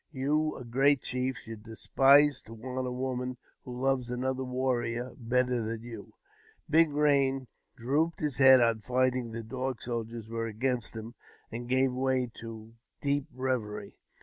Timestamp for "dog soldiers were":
9.43-10.47